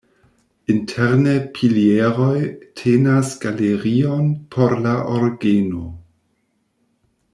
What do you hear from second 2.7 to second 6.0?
tenas galerion por la orgeno.